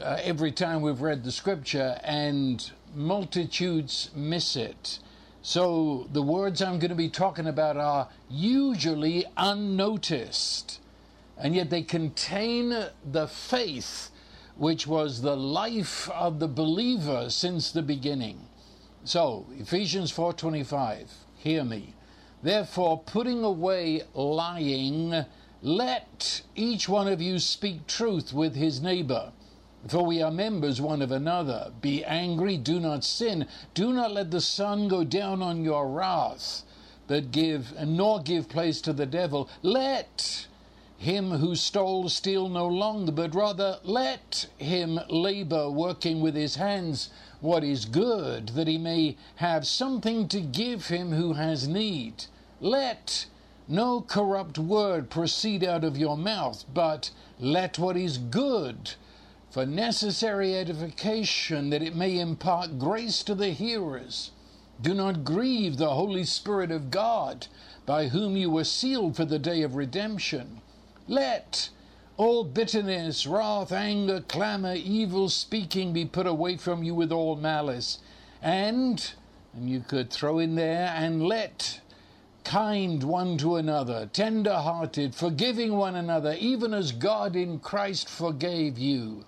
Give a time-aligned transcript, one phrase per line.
[0.00, 5.00] uh, every time we've read the scripture, and multitudes miss it.
[5.42, 10.80] So the words I'm going to be talking about are usually unnoticed,
[11.36, 14.10] and yet they contain the faith
[14.56, 18.46] which was the life of the believer since the beginning.
[19.02, 21.94] So, Ephesians 4:25, hear me.
[22.44, 25.24] Therefore, putting away lying,
[25.62, 29.32] let each one of you speak truth with his neighbor.
[29.88, 31.72] For we are members one of another.
[31.80, 33.46] Be angry, do not sin.
[33.72, 36.64] Do not let the sun go down on your wrath,
[37.06, 39.48] but give, nor give place to the devil.
[39.62, 40.46] Let
[40.98, 47.08] him who stole steal no longer, but rather let him labor, working with his hands
[47.40, 52.26] what is good, that he may have something to give him who has need.
[52.64, 53.26] Let
[53.68, 58.92] no corrupt word proceed out of your mouth, but let what is good
[59.50, 64.30] for necessary edification, that it may impart grace to the hearers.
[64.80, 67.48] Do not grieve the Holy Spirit of God,
[67.84, 70.62] by whom you were sealed for the day of redemption.
[71.06, 71.68] Let
[72.16, 77.98] all bitterness, wrath, anger, clamor, evil speaking be put away from you with all malice.
[78.40, 79.12] And,
[79.52, 81.82] and you could throw in there, and let
[82.44, 88.78] kind one to another, tender hearted, forgiving one another, even as God in Christ forgave
[88.78, 89.24] you.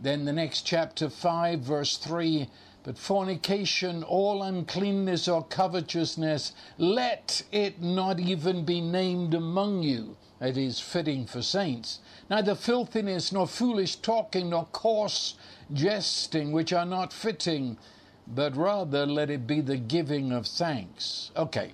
[0.00, 2.48] Then the next chapter 5, verse 3
[2.82, 10.16] But fornication, all uncleanness or covetousness, let it not even be named among you.
[10.40, 12.00] It is fitting for saints.
[12.28, 15.36] Neither filthiness, nor foolish talking, nor coarse
[15.72, 17.78] jesting, which are not fitting,
[18.26, 21.30] but rather let it be the giving of thanks.
[21.36, 21.72] Okay.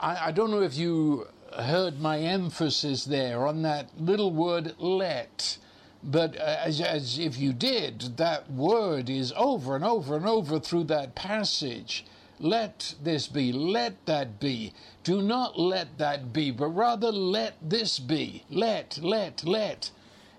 [0.00, 1.26] I, I don't know if you
[1.58, 5.58] heard my emphasis there on that little word let.
[6.02, 10.60] But uh, as, as if you did, that word is over and over and over
[10.60, 12.04] through that passage.
[12.38, 14.72] Let this be, let that be.
[15.02, 18.44] Do not let that be, but rather let this be.
[18.50, 19.90] Let, let, let.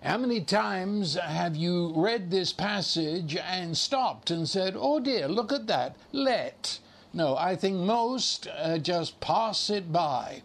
[0.03, 5.51] How many times have you read this passage and stopped and said, Oh dear, look
[5.51, 6.79] at that, let?
[7.13, 10.43] No, I think most uh, just pass it by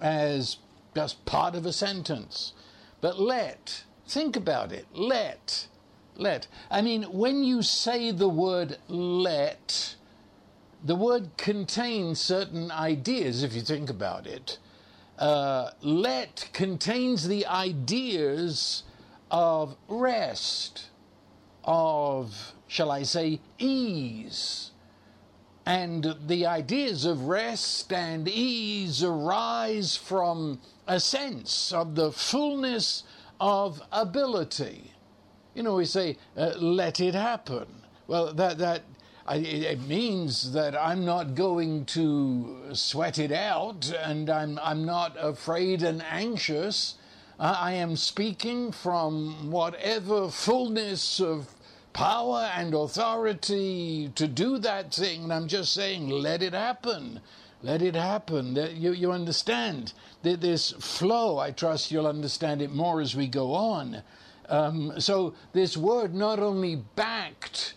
[0.00, 0.58] as
[0.94, 2.52] just part of a sentence.
[3.00, 5.68] But let, think about it, let,
[6.16, 6.48] let.
[6.70, 9.94] I mean, when you say the word let,
[10.84, 14.58] the word contains certain ideas, if you think about it.
[15.18, 18.82] Uh, let contains the ideas
[19.30, 20.88] of rest,
[21.64, 24.71] of, shall I say, ease
[25.64, 33.04] and the ideas of rest and ease arise from a sense of the fullness
[33.40, 34.92] of ability.
[35.54, 37.66] You know, we say, uh, let it happen.
[38.06, 38.82] Well, that, that
[39.26, 45.16] I, it means that I'm not going to sweat it out and I'm, I'm not
[45.18, 46.96] afraid and anxious.
[47.38, 51.48] I am speaking from whatever fullness of
[51.92, 55.24] power and authority to do that thing.
[55.24, 57.20] And I'm just saying, let it happen.
[57.62, 58.56] let it happen.
[58.74, 59.92] You, you understand
[60.22, 61.38] this flow.
[61.38, 64.02] I trust you'll understand it more as we go on.
[64.48, 67.74] Um, so this word not only backed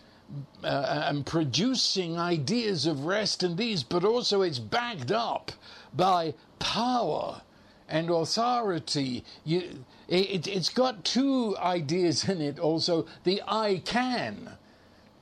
[0.64, 5.52] uh, and producing ideas of rest and ease, but also it's backed up
[5.94, 7.42] by power
[7.88, 9.24] and authority.
[9.44, 13.06] You, it, has got two ideas in it also.
[13.24, 14.50] The I can.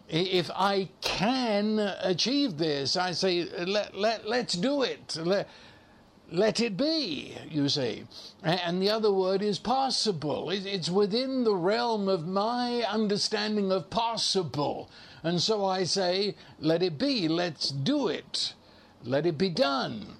[0.08, 5.16] If I can achieve this, I say, let, let, let's do it.
[5.16, 5.48] Let,
[6.30, 8.04] let it be, you see.
[8.42, 10.50] And the other word is possible.
[10.50, 14.90] It's within the realm of my understanding of possible.
[15.22, 18.54] And so I say, let it be, let's do it,
[19.04, 20.16] let it be done.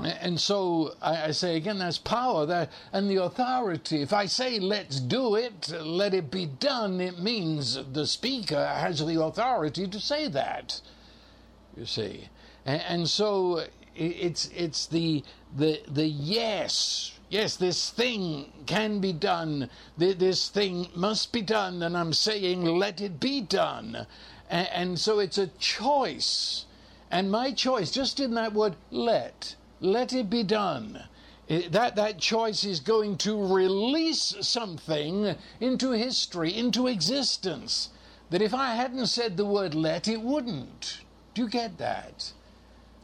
[0.00, 4.02] And so I, say again, that's power that, and the authority.
[4.02, 9.06] If I say, let's do it, let it be done, it means the speaker has
[9.06, 10.80] the authority to say that.
[11.76, 12.28] You see.
[12.66, 15.22] And, and so it's, it's the,
[15.56, 17.12] the, the yes.
[17.28, 19.70] Yes, this thing can be done.
[19.96, 21.84] This thing must be done.
[21.84, 24.08] And I'm saying, let it be done.
[24.50, 26.64] And, and so it's a choice.
[27.12, 29.54] And my choice, just in that word, let
[29.84, 31.04] let it be done.
[31.48, 37.90] That, that choice is going to release something into history, into existence,
[38.30, 41.00] that if I hadn't said the word let, it wouldn't.
[41.34, 42.32] Do you get that?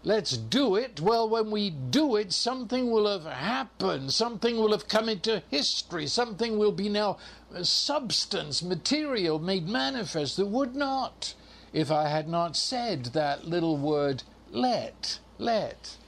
[0.02, 1.00] Let's do it.
[1.00, 4.14] Well, when we do it, something will have happened.
[4.14, 6.06] Something will have come into history.
[6.06, 7.18] Something will be now
[7.54, 11.34] uh, substance, material, made manifest that would not
[11.74, 15.18] if I had not said that little word let.
[15.38, 15.98] Let.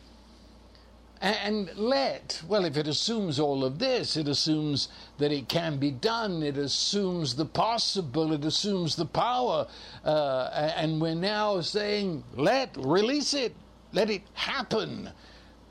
[1.22, 4.88] And let, well, if it assumes all of this, it assumes
[5.18, 9.68] that it can be done, it assumes the possible, it assumes the power.
[10.04, 13.54] Uh, and we're now saying, let, release it,
[13.92, 15.10] let it happen.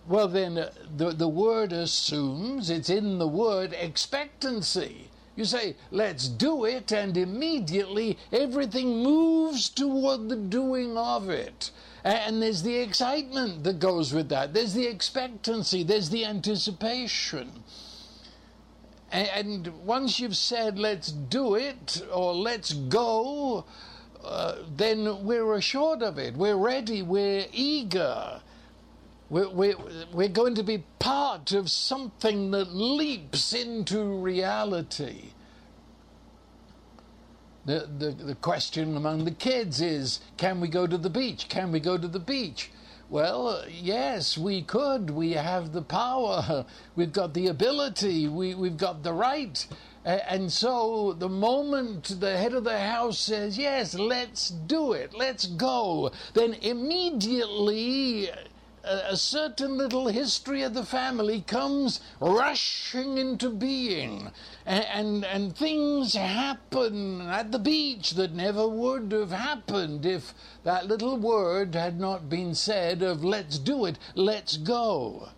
[0.07, 5.09] Well, then uh, the, the word assumes, it's in the word expectancy.
[5.35, 11.71] You say, let's do it, and immediately everything moves toward the doing of it.
[12.03, 14.53] And there's the excitement that goes with that.
[14.53, 15.83] There's the expectancy.
[15.83, 17.63] There's the anticipation.
[19.11, 23.65] And once you've said, let's do it, or let's go,
[24.23, 26.35] uh, then we're assured of it.
[26.35, 27.01] We're ready.
[27.01, 28.41] We're eager.
[29.29, 29.75] We're, we're,
[30.13, 35.33] we're going to be part of something that leaps into reality.
[37.65, 41.47] The, the, the question among the kids is can we go to the beach?
[41.47, 42.71] Can we go to the beach?
[43.09, 45.09] Well, yes, we could.
[45.09, 46.65] We have the power.
[46.95, 48.27] We've got the ability.
[48.27, 49.67] We, we've got the right.
[50.03, 55.45] And so the moment the head of the house says, Yes, let's do it, let's
[55.45, 58.31] go, then immediately
[58.83, 64.31] a, certain little history of the family comes rushing into being,
[64.65, 70.33] and, and, and things happen at the beach that never would have happened if
[70.63, 75.29] that little word had not been said of let's do it, let's go.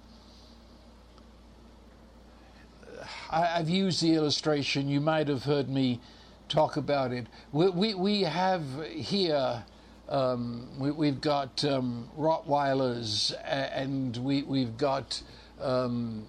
[3.30, 6.00] I, have used the illustration, you might have heard me
[6.48, 7.28] talk about it.
[7.52, 9.64] We, we, we have here
[10.10, 15.22] um, we, have got um, Rottweilers and we, we've got,
[15.62, 16.28] um,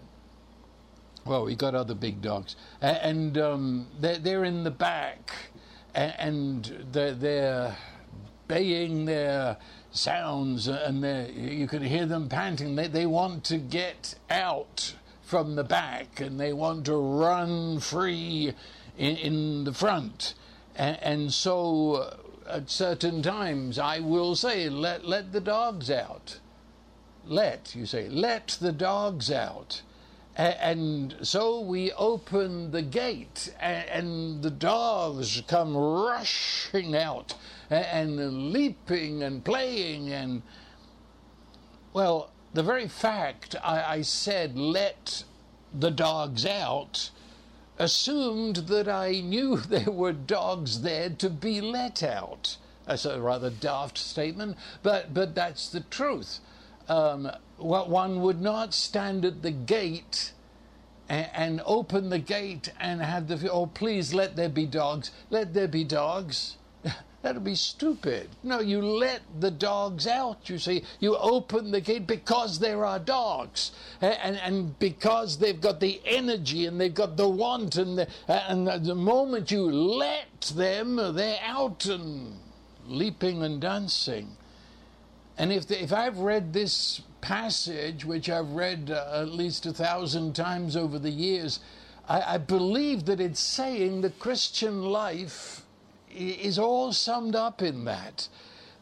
[1.25, 2.57] well, we've got other big dogs.
[2.81, 5.33] And um, they're, they're in the back
[5.95, 7.77] and they're, they're
[8.49, 9.57] baying their
[9.91, 11.05] sounds and
[11.37, 12.77] you can hear them panting.
[12.77, 18.55] They, they want to get out from the back and they want to run free
[18.97, 20.35] in, in the front.
[20.77, 22.17] And, and so
[22.49, 26.41] at certain times I will say, let, let the dogs out.
[27.27, 29.83] Let, you say, let the dogs out.
[30.37, 37.37] And so we open the gate, and the dogs come rushing out
[37.71, 40.11] and leaping and playing.
[40.11, 40.43] And,
[41.93, 45.23] well, the very fact I, I said, let
[45.73, 47.11] the dogs out,
[47.79, 52.57] assumed that I knew there were dogs there to be let out.
[52.87, 56.41] That's a rather daft statement, but, but that's the truth.
[56.89, 60.33] Um, one would not stand at the gate
[61.09, 65.11] and, and, open the gate and have the, oh, please let there be dogs.
[65.31, 66.57] Let there be dogs.
[67.25, 68.29] That'd be stupid.
[68.43, 70.85] No, you let the dogs out, you see.
[71.01, 73.73] You open the gate because there are dogs.
[74.03, 77.77] And, and because they've got the energy and they've got the want.
[77.77, 82.41] And the, and the moment you let them, they're out and
[82.87, 84.37] leaping and dancing.
[85.39, 89.73] And if, the, if I've read this passage, which I've read uh, at least a
[89.73, 91.61] thousand times over the years,
[92.07, 95.64] I, I believe that it's saying the Christian life
[96.15, 98.29] is all summed up in that.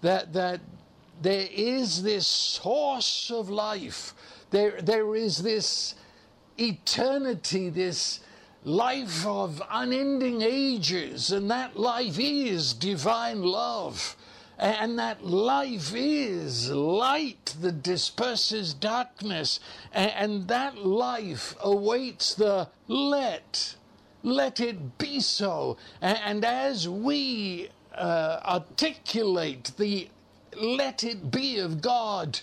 [0.01, 0.61] That, that
[1.21, 4.15] there is this source of life,
[4.51, 5.95] there, there is this
[6.59, 8.21] eternity, this
[8.65, 14.17] life of unending ages, and that life is divine love.
[14.59, 19.59] And that life is light that disperses darkness.
[19.93, 23.75] And that life awaits the let.
[24.23, 25.77] Let it be so.
[26.01, 30.09] And as we uh, articulate the
[30.61, 32.41] let it be of God,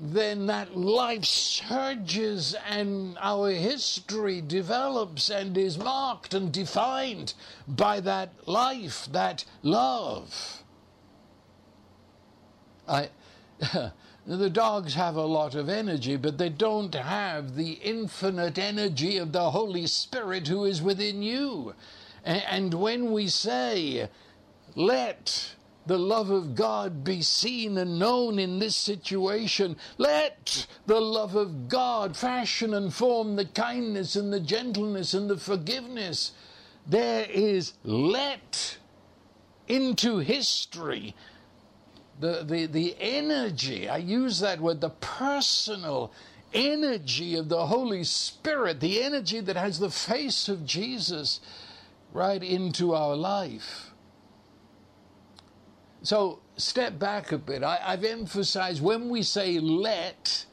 [0.00, 7.34] then that life surges and our history develops and is marked and defined
[7.68, 10.62] by that life, that love.
[12.88, 13.10] I,
[14.38, 19.32] the dogs have a lot of energy, but they don't have the infinite energy of
[19.32, 21.74] the Holy Spirit who is within you.
[22.24, 24.08] And when we say,
[24.74, 25.54] let
[25.86, 29.76] the love of God be seen and known in this situation.
[29.98, 35.36] Let the love of God fashion and form the kindness and the gentleness and the
[35.36, 36.32] forgiveness.
[36.86, 38.78] There is let
[39.66, 41.14] into history
[42.20, 46.12] the, the, the energy, I use that word, the personal
[46.52, 51.40] energy of the Holy Spirit, the energy that has the face of Jesus
[52.12, 53.90] right into our life.
[56.02, 57.62] So step back a bit.
[57.62, 60.44] I, have emphasized when we say let,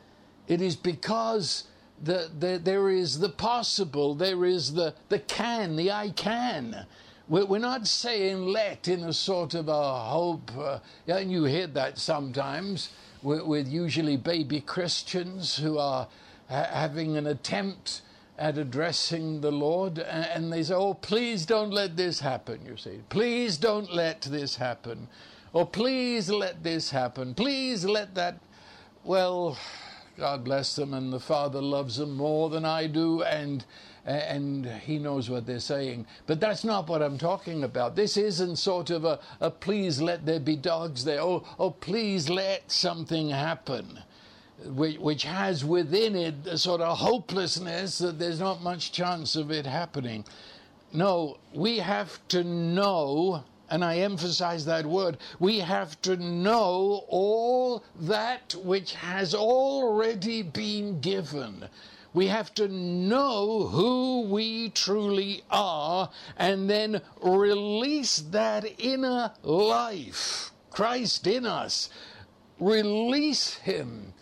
[0.48, 1.66] it is because
[2.02, 6.86] the, the, there is the possible, there is the, the can, the I can.
[7.30, 11.98] We're, not saying let in a sort of a hope, uh, and you hear that
[11.98, 12.90] sometimes
[13.22, 16.08] with, with usually baby Christians who are
[16.50, 18.02] ha- having an attempt
[18.38, 23.02] at addressing the Lord, and they say, Oh, please don't let this happen, you see.
[23.10, 25.10] Please don't let this happen.
[25.54, 27.34] Oh, please let this happen.
[27.34, 28.40] Please let that.
[29.04, 29.58] Well,
[30.18, 33.64] God bless them, and the Father loves them more than I do, and
[34.04, 36.08] and He knows what they're saying.
[36.26, 37.96] But that's not what I'm talking about.
[37.96, 41.22] This isn't sort of a, a please let there be dogs there.
[41.22, 44.00] Oh, oh, please let something happen.
[44.66, 49.52] Which, which has within it a sort of hopelessness that there's not much chance of
[49.52, 50.26] it happening.
[50.92, 57.84] No, we have to know and I emphasize that word, we have to know all
[58.00, 61.68] that which has already been given.
[62.14, 71.28] We have to know who we truly are and then release that inner life, Christ
[71.28, 71.90] in us.
[72.60, 74.14] Release Him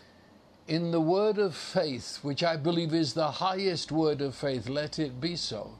[0.68, 4.68] in the word of faith, which I believe is the highest word of faith.
[4.68, 5.78] Let it be so.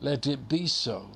[0.00, 1.12] Let it be so.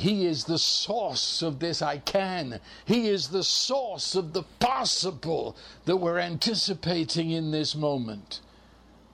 [0.00, 2.58] He is the source of this I can.
[2.86, 8.40] He is the source of the possible that we're anticipating in this moment.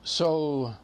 [0.05, 0.75] So,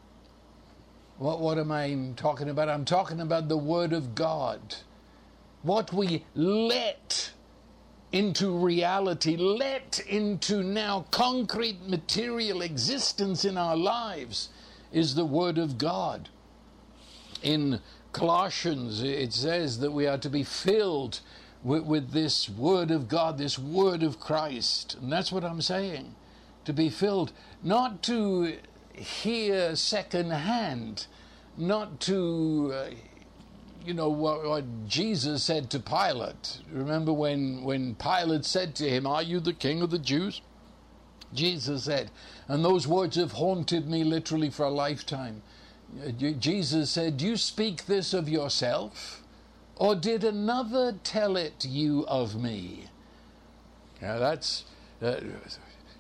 [1.18, 2.68] what, what am I talking about?
[2.68, 4.75] I'm talking about the Word of God.
[5.62, 7.30] What we let
[8.11, 14.49] into reality, let into now concrete material existence in our lives
[14.92, 16.28] is the Word of God.
[17.44, 17.80] In
[18.12, 21.21] Colossians, it says that we are to be filled
[21.62, 24.97] with, with, this Word of God, this Word of Christ.
[25.00, 26.14] And that's what I'm saying.
[26.64, 28.57] To be filled, not to
[28.92, 31.07] hear secondhand,
[31.57, 32.90] not to, uh,
[33.85, 36.61] you know, what, what, Jesus said to Pilate.
[36.71, 40.40] Remember when, when Pilate said to him, Are you the king of the Jews?
[41.35, 42.11] Jesus said,
[42.49, 45.42] and those words have haunted me literally for a lifetime.
[46.38, 49.22] Jesus said, Do you speak this of yourself?
[49.76, 52.84] Or did another tell it you of me?
[54.00, 54.64] Now that's.
[55.00, 55.16] Uh,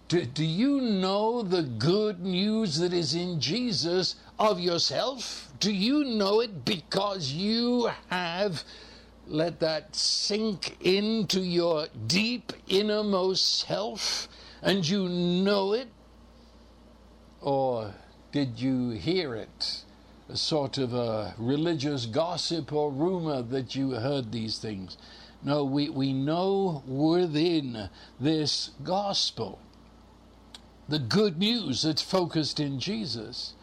[0.08, 5.50] do, do you know the good news that is in Jesus of yourself?
[5.58, 8.62] Do you know it because you have
[9.26, 14.28] let that sink into your deep innermost self
[14.60, 15.88] and you know it?
[17.40, 17.94] Or
[18.32, 19.84] did you hear it?
[20.28, 24.96] A sort of a religious gossip or rumor that you heard these things.
[25.44, 29.58] No, we, we know within this gospel
[30.88, 33.54] the good news that's focused in Jesus.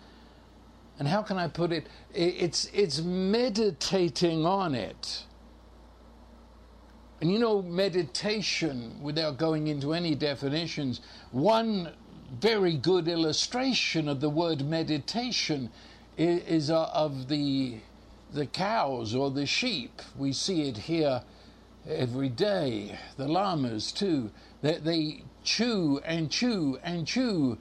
[1.00, 1.88] And how can I put it?
[2.14, 5.24] It's, it's meditating on it.
[7.22, 11.92] And you know, meditation, without going into any definitions, one
[12.42, 15.70] very good illustration of the word meditation
[16.18, 17.78] is, uh, of the
[18.32, 20.02] the cows or the sheep.
[20.18, 21.24] We see it here
[21.88, 22.98] every day.
[23.18, 24.32] The llamas too.
[24.62, 27.58] They, they chew and chew and chew.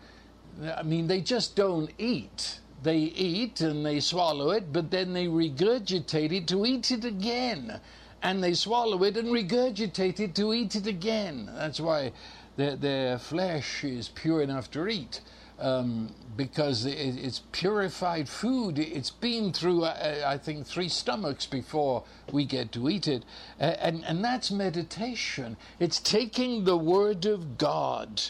[0.77, 2.61] I mean, they just don't eat.
[2.83, 7.81] They eat and they swallow it, but then they regurgitate it to eat it again.
[8.23, 11.49] And they swallow it and regurgitate it to eat it again.
[11.55, 12.13] That's why
[12.59, 15.21] their, their flesh is pure enough to eat.
[15.61, 18.79] Um, because it, it's purified food.
[18.79, 23.25] It's been through, uh, I think, three stomachs before we get to eat it.
[23.59, 25.57] And, and that's meditation.
[25.81, 28.23] It's taking the Word of God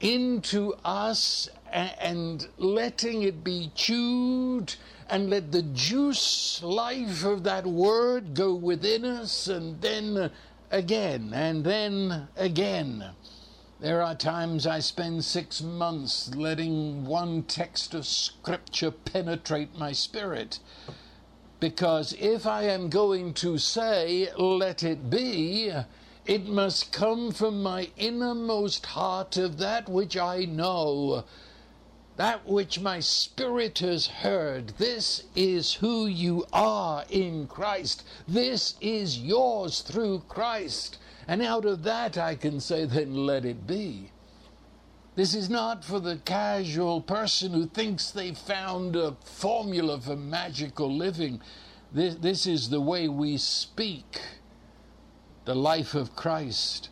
[0.00, 4.74] into us and, and letting it be chewed
[5.10, 10.30] and let the juice life of that Word go within us and then
[10.70, 13.04] again and then again.
[13.80, 20.58] There are times I spend six months letting one text of Scripture penetrate my spirit.
[21.60, 25.72] Because if I am going to say, let it be,
[26.26, 31.24] it must come from my innermost heart of that which I know,
[32.18, 34.74] that which my spirit has heard.
[34.76, 38.04] This is who you are in Christ.
[38.28, 40.98] This is yours through Christ.
[41.30, 44.10] And out of that, I can say, then let it be.
[45.14, 50.92] This is not for the casual person who thinks they found a formula for magical
[50.92, 51.40] living.
[51.92, 54.20] This, this is the way we speak
[55.44, 56.88] the life of Christ.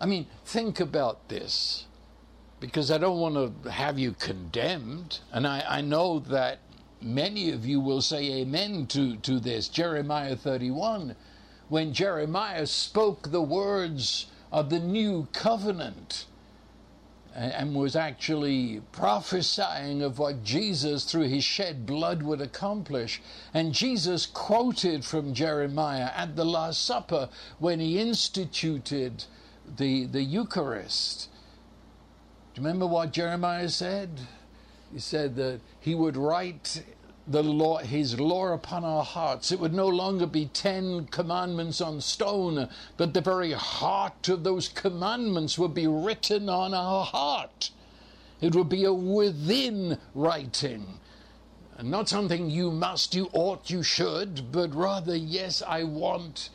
[0.00, 1.84] I mean, think about this
[2.58, 5.20] because I don't want to have you condemned.
[5.30, 6.60] And I, I know that
[7.02, 9.68] many of you will say amen to, to this.
[9.68, 11.16] Jeremiah 31
[11.68, 16.26] when Jeremiah spoke the words of the new covenant
[17.34, 23.20] and was actually prophesying of what Jesus, through his shed blood, would accomplish.
[23.52, 29.24] And Jesus quoted from Jeremiah at the Last Supper when he instituted
[29.76, 31.28] the, the Eucharist.
[32.54, 34.10] Do you remember what Jeremiah said?
[34.92, 36.84] He said that he would write
[37.26, 39.50] the law, his law upon our hearts.
[39.50, 44.68] It would no longer be ten commandments on stone, but the very heart of those
[44.68, 47.70] commandments would be written on our heart.
[48.40, 51.00] It would be a within writing.
[51.82, 56.50] Not something you must, you ought, you should, but rather, yes, I want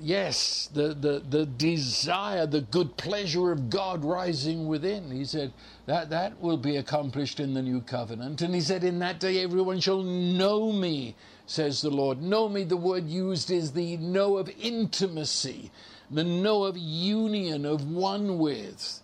[0.00, 5.10] yes, the, the, the desire, the good pleasure of God rising within.
[5.10, 5.52] He said
[5.86, 8.42] that that will be accomplished in the new covenant.
[8.42, 12.22] And he said, In that day everyone shall know me, says the Lord.
[12.22, 15.70] Know me, the word used is the know of intimacy,
[16.10, 19.00] the know of union, of one with.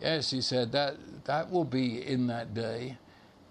[0.00, 2.98] Yes, he said that that will be in that day.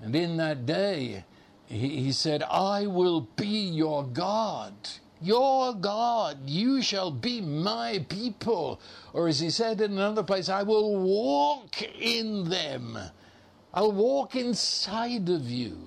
[0.01, 1.25] And in that day,
[1.65, 4.73] he, he said, I will be your God
[5.21, 8.79] your God, you shall be my people.
[9.13, 12.97] Or as he said in another place, I will walk in them.
[13.73, 15.77] I'll walk inside of you.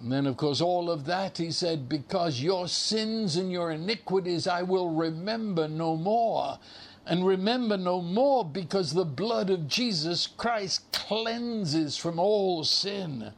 [0.00, 4.48] And then, of course, all of that, he said, because your sins and your iniquities
[4.48, 6.58] I will remember no more.
[7.06, 13.32] And remember no more because the blood of Jesus Christ cleanses from all sin.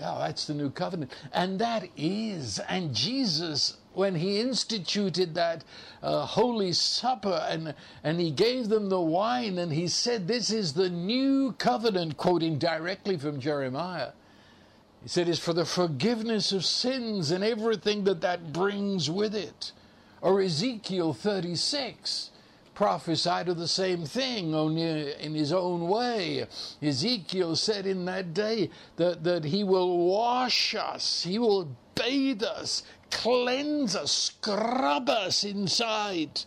[0.00, 1.12] Yeah, that's the new covenant.
[1.30, 5.62] And that is, and Jesus, when he instituted that
[6.02, 10.72] uh, Holy Supper and, and he gave them the wine and he said, This is
[10.72, 14.12] the new covenant, quoting directly from Jeremiah.
[15.02, 19.72] He said, It's for the forgiveness of sins and everything that that brings with it.
[20.22, 22.30] Or Ezekiel 36
[22.80, 26.46] prophesied of the same thing, only in his own way.
[26.80, 32.82] Ezekiel said in that day that, that he will wash us, he will bathe us,
[33.10, 36.40] cleanse us, scrub us inside,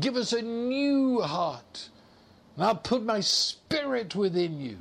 [0.00, 1.90] give us a new heart.
[2.56, 4.78] And I'll put my spirit within you.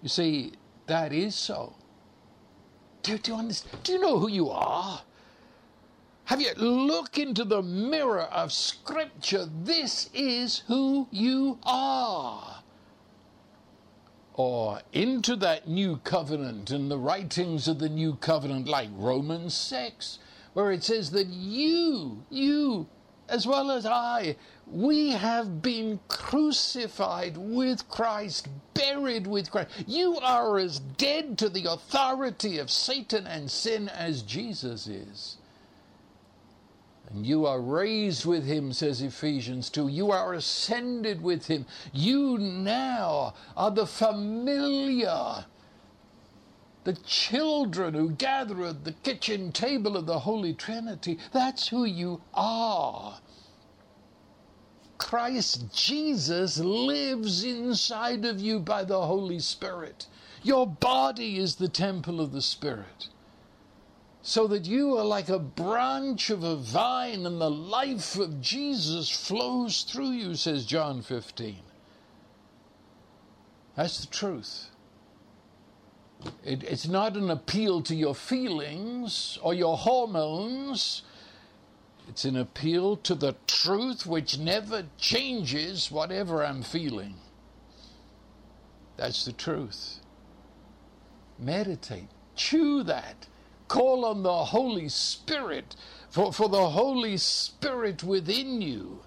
[0.00, 0.52] You see,
[0.86, 1.74] that is so.
[3.02, 3.82] Do, do, you understand?
[3.82, 5.02] do you know who you are?
[6.26, 9.46] Have you look into the mirror of Scripture?
[9.62, 12.64] This is who you are.
[14.34, 20.18] Or into that new covenant and the writings of the new covenant, like Romans 6,
[20.52, 22.88] where it says that you, you,
[23.28, 24.34] as well as I,
[24.66, 29.70] we have been crucified with Christ, buried with Christ.
[29.86, 35.35] You are as dead to the authority of Satan and sin as Jesus is.
[37.10, 39.88] And you are raised with him, says Ephesians 2.
[39.88, 41.66] You are ascended with him.
[41.92, 45.44] You now are the familiar,
[46.84, 51.18] the children who gather at the kitchen table of the Holy Trinity.
[51.32, 53.20] That's who you are.
[54.98, 60.06] Christ Jesus lives inside of you by the Holy Spirit.
[60.42, 63.08] Your body is the temple of the Spirit
[64.26, 69.08] so that you are like a branch of a vine and the life of Jesus
[69.08, 71.58] flows through you, says John 15.
[73.76, 74.70] That's the truth.
[76.44, 81.02] It, it's not an appeal to your feelings or your hormones.
[82.08, 87.14] It's an appeal to the truth which never changes whatever I'm feeling.
[88.96, 90.00] That's the truth.
[91.38, 93.28] Meditate, chew that
[93.68, 95.76] Call on the Holy Spirit,
[96.10, 99.00] for, for the Holy Spirit within you.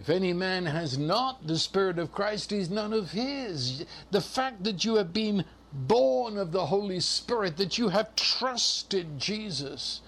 [0.00, 3.84] If any man has not the Spirit of Christ, he's none of his.
[4.10, 9.18] The fact that you have been born of the Holy Spirit, that you have trusted
[9.18, 10.00] Jesus,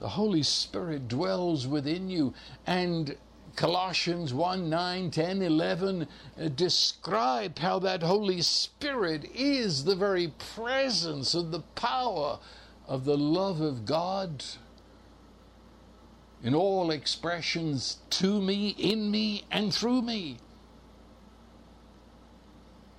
[0.00, 2.34] the Holy Spirit dwells within you.
[2.66, 3.16] And
[3.56, 6.02] Colossians 1 9, 10, 11
[6.40, 12.38] uh, describe how that Holy Spirit is the very presence of the power
[12.88, 14.44] of the love of God
[16.42, 20.36] in all expressions to me, in me, and through me.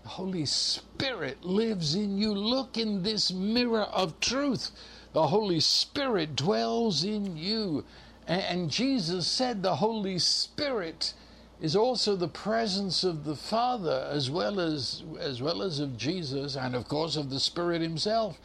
[0.04, 2.34] The Holy Spirit lives in you.
[2.34, 4.72] Look in this mirror of truth.
[5.14, 7.86] The Holy Spirit dwells in you.
[8.28, 11.14] And Jesus said the Holy Spirit
[11.62, 16.56] is also the presence of the Father as well as as well as of Jesus
[16.56, 18.40] and of course of the Spirit himself.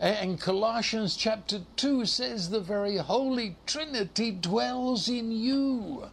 [0.00, 6.08] And Colossians chapter 2 says the very Holy Trinity dwells in you.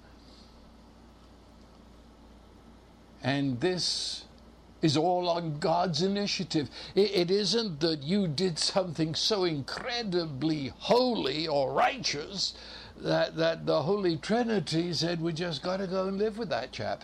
[3.22, 4.26] And this
[4.82, 6.70] is all on God's initiative.
[6.96, 12.54] It isn't that you did something so incredibly holy or righteous
[13.02, 16.72] that, that the Holy Trinity said, we just got to go and live with that
[16.72, 17.04] chap.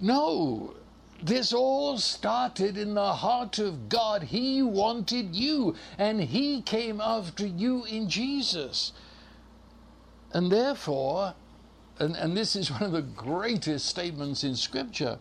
[0.00, 0.74] No,
[1.22, 4.22] this all started in the heart of God.
[4.24, 8.92] He wanted you, and He came after you in Jesus.
[10.32, 11.34] And therefore,
[11.98, 15.18] and, and this is one of the greatest statements in Scripture,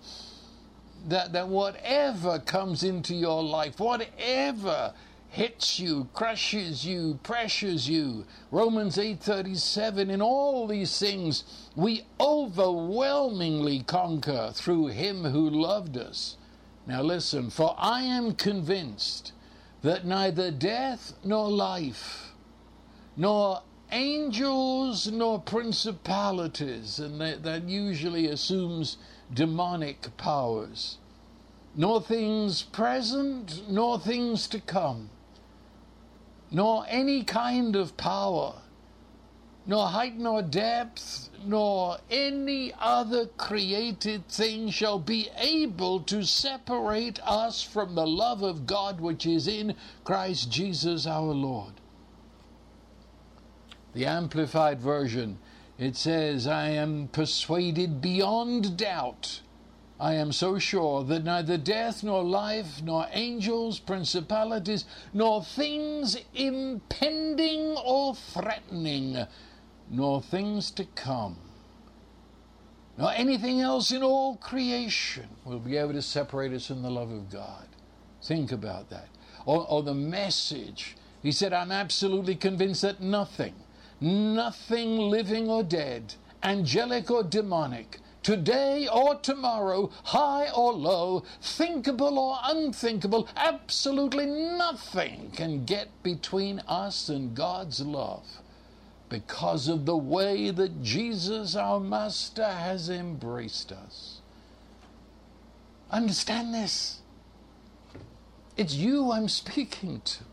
[1.07, 4.93] that, that whatever comes into your life, whatever
[5.29, 8.25] hits you, crushes you, pressures you.
[8.51, 11.43] Romans 8:37 in all these things
[11.75, 16.35] we overwhelmingly conquer through him who loved us.
[16.87, 19.33] Now listen, for I am convinced
[19.83, 22.33] that neither death nor life,
[23.15, 23.61] nor
[23.91, 28.97] angels nor principalities, and that, that usually assumes
[29.31, 30.97] demonic powers,
[31.75, 35.11] nor things present, nor things to come
[36.51, 38.55] nor any kind of power,
[39.65, 47.61] nor height nor depth, nor any other created thing shall be able to separate us
[47.61, 51.73] from the love of God which is in Christ Jesus our Lord.
[53.93, 55.39] The Amplified Version,
[55.77, 59.41] it says, I am persuaded beyond doubt
[59.99, 67.75] I am so sure that neither death, nor life, nor angels, principalities, nor things impending
[67.75, 69.27] or threatening,
[69.89, 71.35] nor things to come,
[72.97, 77.11] nor anything else in all creation will be able to separate us from the love
[77.11, 77.67] of God.
[78.23, 79.09] Think about that.
[79.45, 80.95] Or, or the message.
[81.21, 83.55] He said, I'm absolutely convinced that nothing,
[83.99, 92.37] nothing living or dead, angelic or demonic, today or tomorrow, high or low, thinkable or
[92.43, 98.25] unthinkable, absolutely nothing can get between us and God's love
[99.09, 104.21] because of the way that Jesus, our Master, has embraced us.
[105.91, 106.99] Understand this.
[108.55, 110.28] It's you I'm speaking to.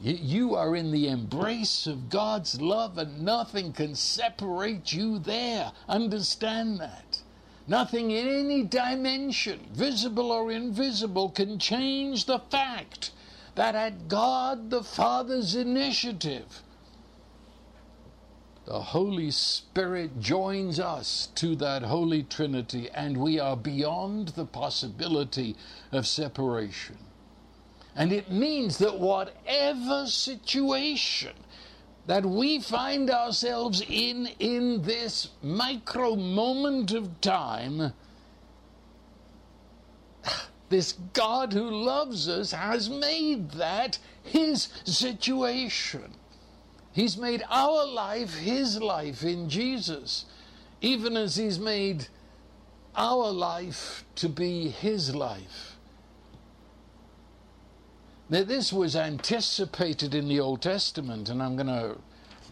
[0.00, 5.72] You are in the embrace of God's love, and nothing can separate you there.
[5.88, 7.22] Understand that.
[7.66, 13.10] Nothing in any dimension, visible or invisible, can change the fact
[13.54, 16.62] that at God the Father's initiative,
[18.66, 25.56] the Holy Spirit joins us to that Holy Trinity, and we are beyond the possibility
[25.90, 26.98] of separation.
[27.96, 31.32] And it means that whatever situation
[32.06, 37.92] that we find ourselves in in this micro moment of time
[40.68, 46.12] this God who loves us has made that his situation.
[46.92, 50.26] He's made our life his life in Jesus,
[50.80, 52.08] even as he's made
[52.94, 55.75] our life to be his life.
[58.28, 61.96] This was anticipated in the Old Testament, and I'm going to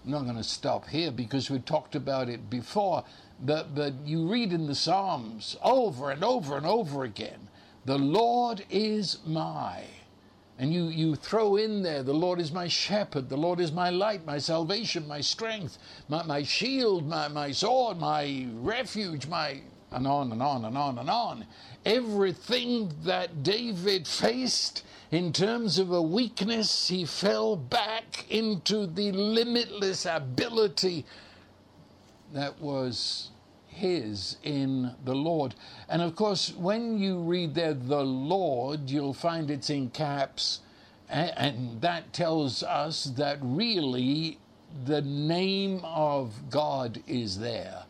[0.05, 3.05] not going to stop here because we talked about it before.
[3.41, 7.49] But but you read in the Psalms over and over and over again
[7.85, 9.83] the Lord is my.
[10.59, 13.91] And you, you throw in there, the Lord is my shepherd, the Lord is my
[13.91, 19.61] light, my salvation, my strength, my, my shield, my, my sword, my refuge, my.
[19.91, 21.47] and on and on and on and on.
[21.85, 30.07] Everything that David faced in terms of a weakness, he fell back into the limitless
[30.07, 31.05] ability
[32.33, 33.31] that was
[33.67, 35.55] his in the Lord.
[35.89, 40.61] And of course, when you read there, the Lord, you'll find it's in caps,
[41.09, 44.39] and that tells us that really
[44.85, 47.85] the name of God is there.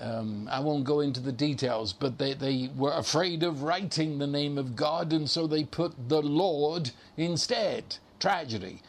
[0.00, 4.26] Um, I won't go into the details, but they, they were afraid of writing the
[4.26, 7.96] name of God, and so they put the Lord instead.
[8.18, 8.80] Tragedy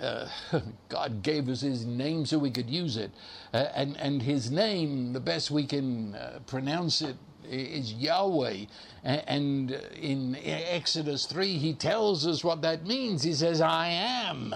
[0.00, 0.28] uh,
[0.88, 3.10] God gave us His name so we could use it,
[3.52, 8.66] uh, and and His name, the best we can uh, pronounce it, is Yahweh.
[9.04, 13.22] And in Exodus three, He tells us what that means.
[13.22, 14.54] He says, "I am,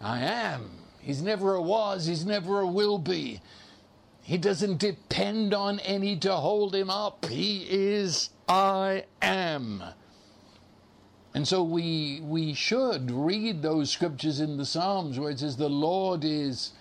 [0.00, 2.06] I am." He's never a was.
[2.06, 3.40] He's never a will be.
[4.26, 7.26] He doesn't depend on any to hold him up.
[7.26, 9.84] He is I am.
[11.32, 15.68] And so we we should read those scriptures in the Psalms where it says the
[15.68, 16.72] Lord is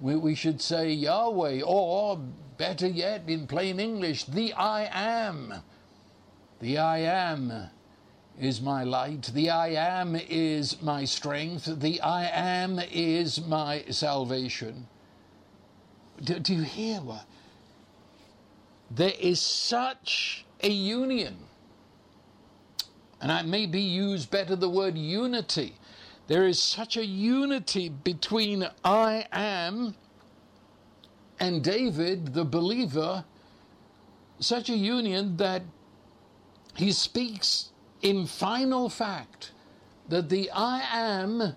[0.00, 2.18] we, we should say Yahweh or
[2.56, 5.52] better yet in plain English the I am.
[6.60, 7.68] The I am
[8.40, 9.32] is my light.
[9.34, 11.78] The I am is my strength.
[11.78, 14.88] The I am is my salvation.
[16.22, 17.24] Do, do you hear what?
[18.90, 21.36] There is such a union
[23.20, 25.74] and I maybe use better the word unity.
[26.26, 29.94] There is such a unity between I am
[31.38, 33.24] and David, the believer,
[34.40, 35.62] such a union that
[36.76, 37.70] he speaks
[38.02, 39.52] in final fact
[40.08, 41.56] that the I am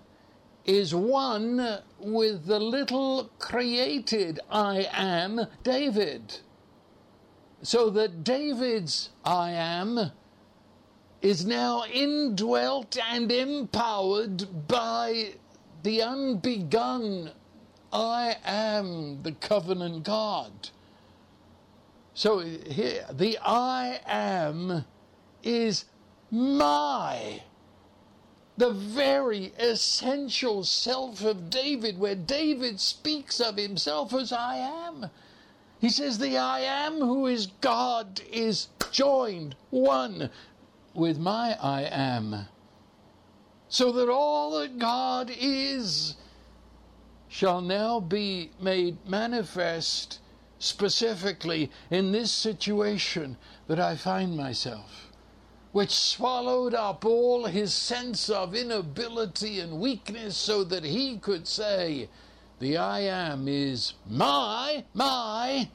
[0.64, 6.38] is one with the little created I am, David.
[7.62, 10.12] So that David's I am
[11.20, 15.34] is now indwelt and empowered by
[15.82, 17.32] the unbegun
[17.92, 20.70] I am the covenant God.
[22.14, 24.84] So here, the I am
[25.42, 25.86] is
[26.30, 27.42] my.
[28.60, 35.06] The very essential self of David, where David speaks of himself as I am.
[35.78, 40.28] He says, The I am who is God is joined, one
[40.92, 42.48] with my I am,
[43.70, 46.16] so that all that God is
[47.28, 50.18] shall now be made manifest
[50.58, 55.09] specifically in this situation that I find myself,
[55.72, 62.08] which swallowed up all his sense of inability and weakness so that he could say,
[62.58, 65.68] The I am is my, my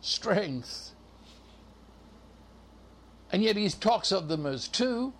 [0.00, 0.92] strength.
[3.32, 5.12] And yet he talks of them as two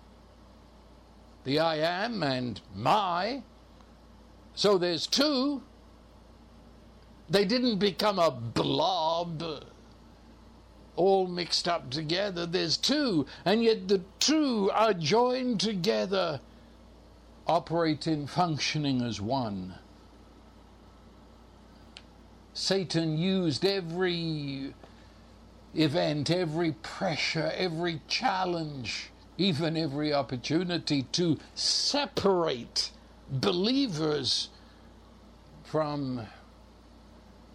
[1.43, 3.43] the I am and my.
[4.53, 5.63] So there's two.
[7.29, 9.43] They didn't become a blob
[10.95, 12.45] all mixed up together.
[12.45, 13.25] There's two.
[13.45, 16.41] And yet the two are joined together,
[17.47, 19.75] operating, functioning as one.
[22.53, 24.73] Satan used every
[25.73, 32.91] event, every pressure, every challenge, even every opportunity to separate
[33.29, 34.49] believers
[35.63, 36.27] from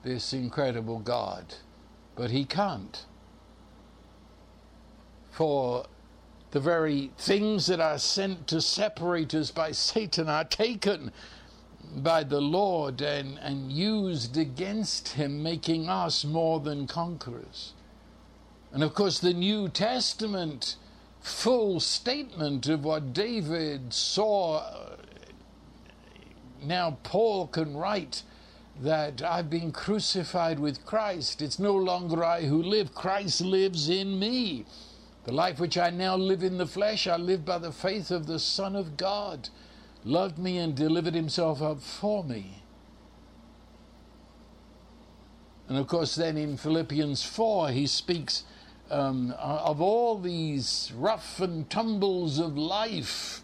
[0.02, 1.54] this incredible God.
[2.14, 3.04] But he can't.
[5.36, 5.84] For
[6.52, 11.12] the very things that are sent to separate us by Satan are taken
[11.94, 17.74] by the Lord and, and used against him, making us more than conquerors.
[18.72, 20.76] And of course, the New Testament
[21.20, 24.96] full statement of what David saw uh,
[26.62, 28.22] now Paul can write
[28.80, 31.42] that I've been crucified with Christ.
[31.42, 34.64] It's no longer I who live, Christ lives in me.
[35.26, 38.26] The life which I now live in the flesh, I live by the faith of
[38.26, 39.48] the Son of God,
[40.04, 42.62] loved me and delivered himself up for me.
[45.68, 48.44] And of course, then in Philippians 4, he speaks
[48.88, 53.42] um, of all these rough and tumbles of life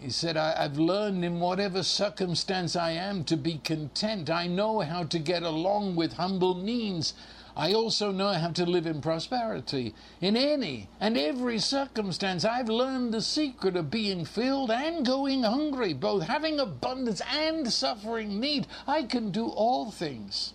[0.00, 4.30] he said, I, have learned in whatever circumstance I am to be content.
[4.30, 7.14] I know how to get along with humble means.
[7.58, 9.92] I also know how to live in prosperity.
[10.20, 15.92] In any and every circumstance, I've learned the secret of being filled and going hungry,
[15.92, 18.68] both having abundance and suffering need.
[18.86, 20.54] I can do all things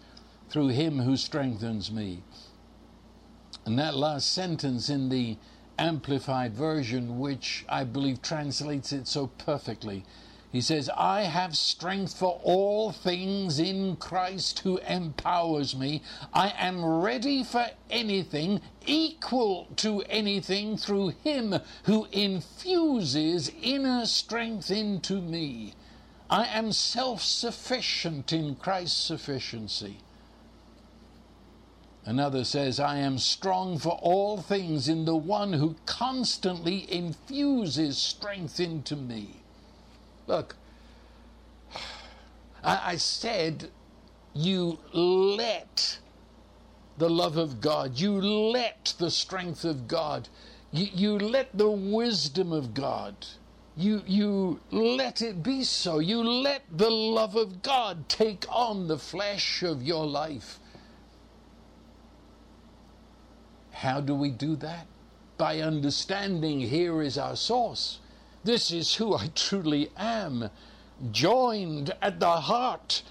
[0.50, 2.24] through Him who strengthens me.
[3.66, 5.38] And that last sentence in the
[5.78, 10.06] Amplified Version, which I believe translates it so perfectly.
[10.54, 16.04] He says, I have strength for all things in Christ who empowers me.
[16.32, 25.20] I am ready for anything, equal to anything through Him who infuses inner strength into
[25.20, 25.74] me.
[26.30, 30.02] I am self sufficient in Christ's sufficiency.
[32.06, 38.60] Another says, I am strong for all things in the one who constantly infuses strength
[38.60, 39.42] into me.
[40.28, 40.56] Look,
[42.64, 43.70] I, said,
[44.34, 46.00] you let
[46.98, 50.30] the love of God, you let the strength of God,
[50.72, 53.16] you, you let the wisdom of God,
[53.76, 55.98] you, you let it be so.
[56.00, 60.60] You let the love of God take on the flesh of your life.
[63.72, 64.86] How do we do that?
[65.38, 68.00] By understanding here is our source.
[68.43, 70.49] This is who I truly am,
[71.12, 73.03] joined at the heart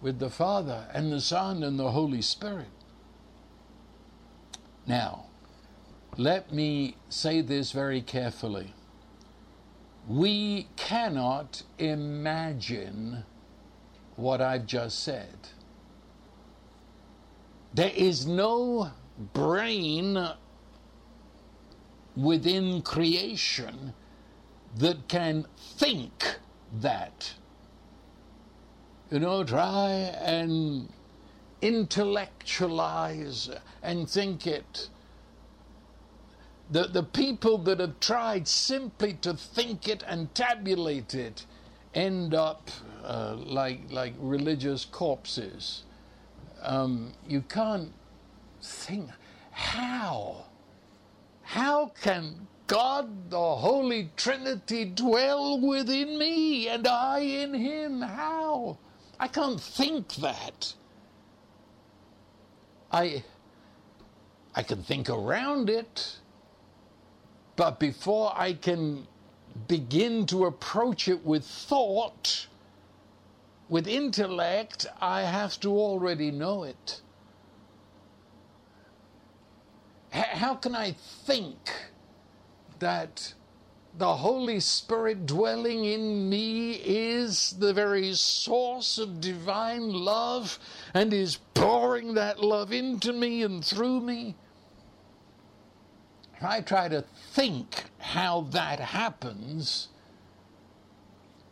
[0.00, 2.66] with the Father and the Son and the Holy Spirit.
[4.86, 5.26] Now,
[6.16, 8.74] let me say this very carefully.
[10.08, 13.24] We cannot imagine
[14.16, 15.50] what I've just said.
[17.72, 18.90] There is no
[19.32, 20.28] brain
[22.16, 23.94] within creation
[24.78, 26.38] that can think
[26.80, 27.34] that.
[29.10, 30.92] You know, try and
[31.62, 33.50] intellectualize
[33.82, 34.88] and think it.
[36.70, 41.46] The, the people that have tried simply to think it and tabulate it
[41.94, 42.70] end up
[43.02, 45.84] uh, like, like religious corpses.
[46.62, 47.92] Um, you can't
[48.60, 49.10] think
[49.50, 50.44] how?
[51.42, 58.00] How can God, the Holy Trinity, dwell within me and I in Him?
[58.02, 58.78] How?
[59.18, 60.74] I can't think that.
[62.92, 63.24] I,
[64.54, 66.18] I can think around it,
[67.56, 69.06] but before I can
[69.66, 72.46] begin to approach it with thought,
[73.68, 77.00] with intellect, I have to already know it
[80.10, 80.92] how can I
[81.26, 81.56] think
[82.80, 83.34] that
[83.96, 90.58] the Holy Spirit dwelling in me is the very source of divine love
[90.94, 94.36] and is pouring that love into me and through me?
[96.36, 99.88] If I try to think how that happens,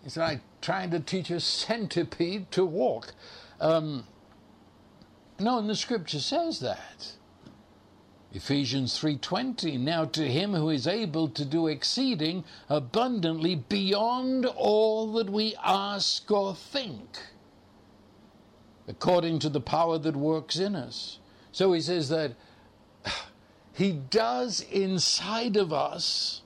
[0.05, 3.13] it's like trying to teach a centipede to walk.
[3.61, 4.07] Um,
[5.41, 7.13] no, and the scripture says that.
[8.37, 15.31] Ephesians 3:20 Now to him who is able to do exceeding abundantly beyond all that
[15.31, 17.19] we ask or think
[18.87, 21.19] according to the power that works in us.
[21.51, 22.33] So he says that
[23.73, 26.43] he does inside of us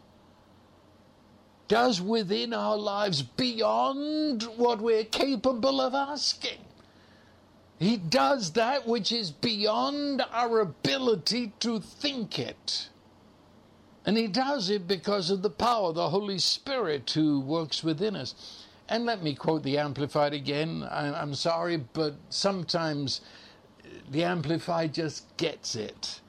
[1.67, 6.61] does within our lives beyond what we're capable of asking.
[7.81, 12.91] He does that which is beyond our ability to think it.
[14.05, 18.17] And he does it because of the power of the Holy Spirit who works within
[18.17, 18.67] us.
[18.87, 20.87] And let me quote the Amplified again.
[20.91, 23.23] I'm sorry, but sometimes
[24.11, 26.21] the Amplified just gets it.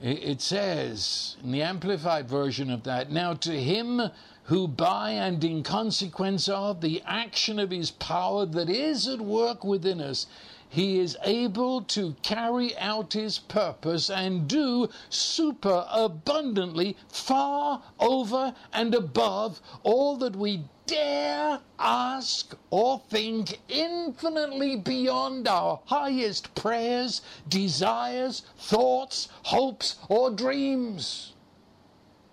[0.00, 4.00] It says in the Amplified version of that, now to him
[4.44, 9.64] who by and in consequence of the action of his power that is at work
[9.64, 10.26] within us
[10.72, 18.94] he is able to carry out his purpose and do super abundantly, far over and
[18.94, 29.28] above all that we dare ask or think infinitely beyond our highest prayers, desires, thoughts,
[29.42, 31.34] hopes, or dreams.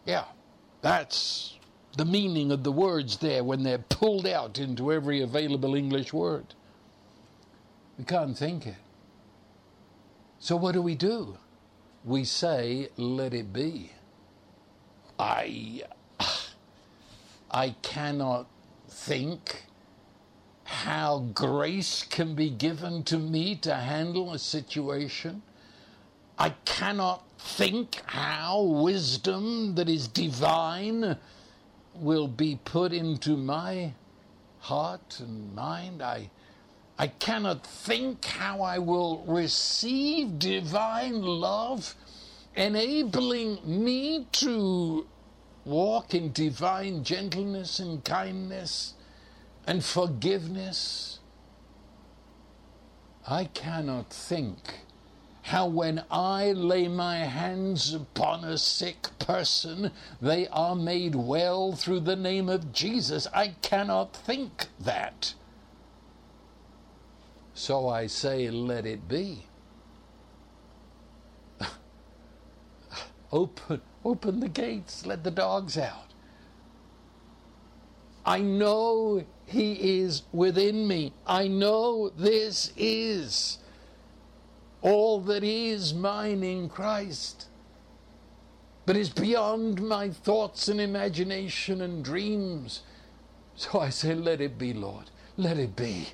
[0.06, 0.24] Yeah,
[0.82, 1.58] that's
[1.98, 6.56] the meaning of the words there when they're pulled out into every available English word.
[8.00, 8.78] We can't think it.
[10.40, 11.38] So what do we do?
[12.06, 13.92] We say, let it be.
[15.20, 15.84] I
[17.52, 18.48] I cannot
[18.88, 19.66] think
[20.64, 25.42] how grace can be given to me to handle a situation.
[26.38, 31.18] I cannot think how wisdom that is divine
[31.96, 33.94] will be put into my
[34.60, 36.02] heart and mind.
[36.02, 36.30] I,
[37.00, 41.96] I cannot think how I will receive divine love,
[42.58, 45.08] enabling me to
[45.64, 48.96] walk in divine gentleness and kindness
[49.66, 51.20] and forgiveness.
[53.26, 54.80] I cannot think
[55.44, 59.92] how when I lay my hands upon a sick person,
[60.22, 63.26] they are made well through the name of Jesus.
[63.34, 65.34] I cannot think that.
[67.60, 69.44] So I say, let it be.
[73.34, 76.14] open, open the gates, let the dogs out.
[78.26, 81.12] I know He is within me.
[81.28, 83.58] I know this is
[84.82, 87.48] all that is mine in Christ,
[88.86, 92.84] but is beyond my thoughts and imagination and dreams.
[93.56, 95.10] So I say, Let it be, Lord.
[95.36, 96.08] Let it be.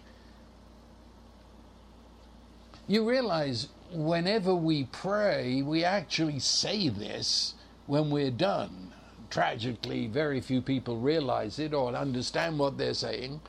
[2.88, 7.56] You realize whenever we pray, we actually say this
[7.88, 8.94] when we're done.
[9.30, 13.42] Tragically, very few people realize it or understand what they're saying.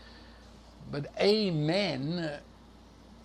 [0.91, 2.39] But amen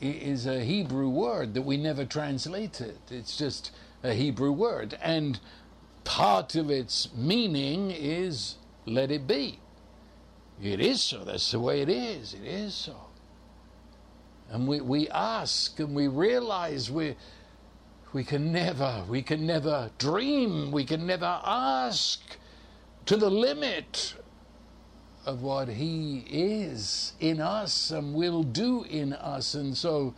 [0.02, 2.98] is a Hebrew word that we never translated.
[3.10, 3.72] It's just
[4.04, 4.98] a Hebrew word.
[5.02, 5.40] And
[6.04, 8.56] part of its meaning is
[8.86, 9.60] let it be.
[10.62, 11.24] It is so.
[11.24, 12.34] That's the way it is.
[12.34, 12.96] It is so.
[14.52, 17.16] And we, we ask and we realize we,
[18.12, 22.20] we can never, we can never dream, we can never ask
[23.06, 24.16] to the limit
[25.26, 29.54] of what He is in us and will do in us.
[29.54, 30.14] And so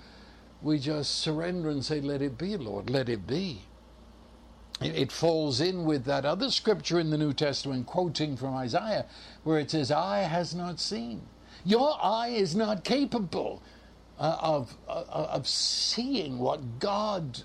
[0.63, 3.61] we just surrender and say, Let it be, Lord, let it be.
[4.81, 9.05] It falls in with that other scripture in the New Testament, quoting from Isaiah,
[9.43, 11.21] where it says, Eye has not seen.
[11.63, 13.61] Your eye is not capable
[14.23, 17.41] uh, of, uh, of seeing what God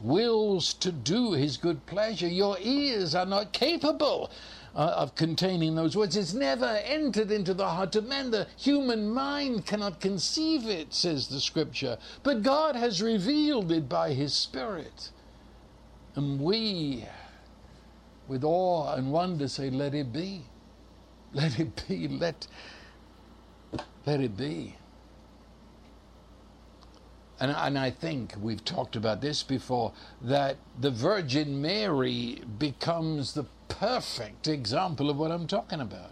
[0.00, 2.28] wills to do, His good pleasure.
[2.28, 4.30] Your ears are not capable
[4.76, 6.16] uh, of containing those words.
[6.16, 8.30] It's never entered into the heart of man.
[8.30, 11.98] The human mind cannot conceive it, says the scripture.
[12.22, 15.10] But God has revealed it by His Spirit.
[16.14, 17.04] And we,
[18.28, 20.42] with awe and wonder, say, Let it be.
[21.32, 22.06] Let it be.
[22.06, 22.46] Let,
[24.06, 24.76] let it be.
[27.40, 33.46] And, and I think we've talked about this before that the Virgin Mary becomes the
[33.68, 36.10] perfect example of what I'm talking about.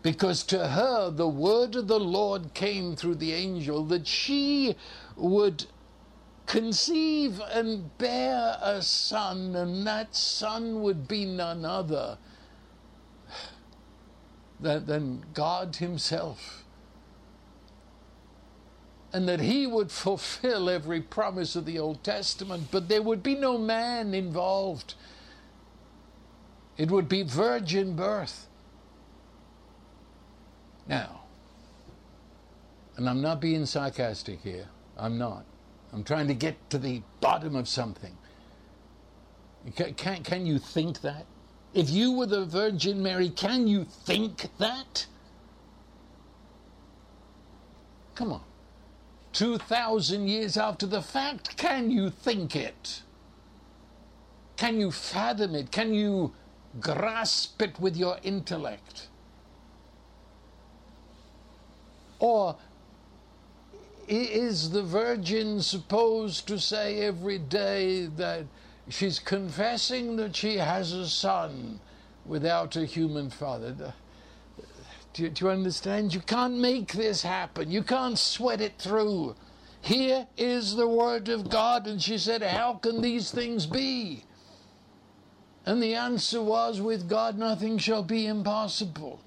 [0.00, 4.76] Because to her, the word of the Lord came through the angel that she
[5.16, 5.66] would
[6.46, 12.16] conceive and bear a son, and that son would be none other
[14.60, 16.64] than God Himself
[19.12, 23.34] and that he would fulfill every promise of the Old Testament, but there would be
[23.34, 24.94] no man involved.
[26.76, 28.46] It would be virgin birth.
[30.86, 31.22] Now,
[32.96, 35.44] and I'm not being sarcastic here, I'm not.
[35.92, 38.16] I'm trying to get to the bottom of something.
[39.74, 41.26] Can, can, can you think that?
[41.74, 45.06] If you were the Virgin Mary, can you think that?
[48.14, 48.40] Come on.
[49.38, 53.02] 2,000 years after the fact, can you think it?
[54.56, 55.70] Can you fathom it?
[55.70, 56.32] Can you
[56.80, 59.06] grasp it with your intellect?
[62.18, 62.56] Or
[64.08, 68.44] is the Virgin supposed to say every day that
[68.88, 71.78] she's confessing that she has a son
[72.26, 73.94] without a human father?
[75.14, 76.14] Do you, do you understand?
[76.14, 77.70] You can't make this happen.
[77.70, 79.36] You can't sweat it through.
[79.80, 81.86] Here is the Word of God.
[81.86, 84.24] And she said, How can these things be?
[85.66, 89.20] And the answer was, With God nothing shall be impossible.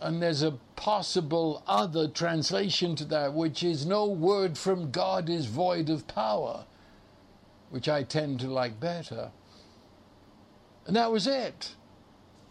[0.00, 5.46] and there's a possible other translation to that, which is no word from God is
[5.46, 6.66] void of power,
[7.70, 9.32] which I tend to like better.
[10.86, 11.74] And that was it.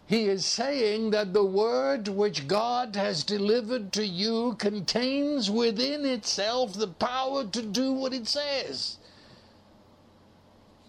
[0.08, 6.72] He is saying that the word which God has delivered to you contains within itself
[6.72, 8.96] the power to do what it says.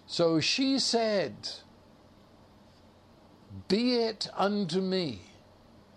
[0.06, 1.50] So she said,
[3.68, 5.20] Be it unto me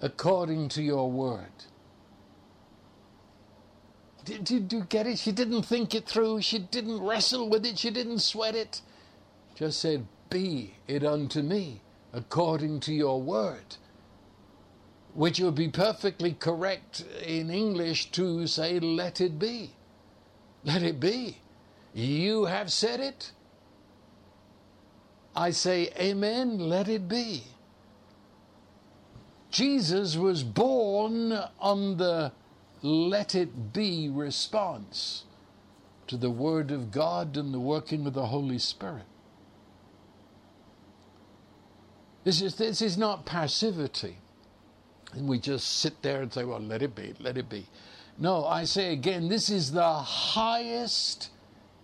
[0.02, 1.64] according to your word.
[4.26, 5.18] Did, did you get it?
[5.18, 6.42] She didn't think it through.
[6.42, 7.80] She didn't wrestle with it.
[7.80, 8.82] She didn't sweat it.
[9.56, 11.83] Just said, Be it unto me
[12.14, 13.78] according to your word.
[15.14, 19.72] Which would be perfectly correct in English to say, Let it be.
[20.64, 21.38] Let it be.
[21.94, 23.32] You have said it.
[25.36, 27.44] I say, Amen, let it be.
[29.52, 32.32] Jesus was born on the
[32.82, 35.24] let it be response
[36.08, 39.06] to the Word of God and the working of the Holy Spirit.
[42.24, 44.18] This is, this is not passivity.
[45.14, 47.68] And we just sit there and say, well, let it be, let it be.
[48.18, 51.30] No, I say again, this is the highest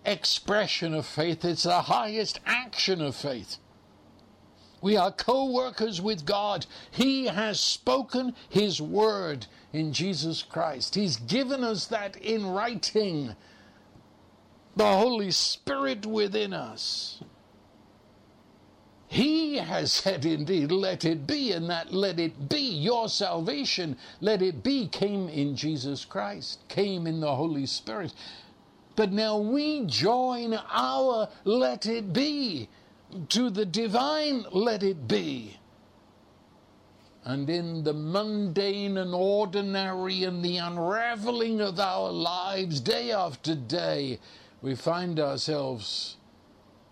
[0.04, 3.58] expression of faith, it's the highest action of faith.
[4.80, 6.64] We are co workers with God.
[6.90, 10.94] He has spoken His word in Jesus Christ.
[10.94, 13.36] He's given us that in writing.
[14.76, 17.22] The Holy Spirit within us.
[19.10, 24.40] He has said, indeed, let it be, and that let it be, your salvation, let
[24.40, 28.14] it be, came in Jesus Christ, came in the Holy Spirit.
[28.94, 32.68] But now we join our let it be
[33.30, 35.58] to the divine let it be.
[37.24, 44.20] And in the mundane and ordinary and the unraveling of our lives day after day,
[44.62, 46.16] we find ourselves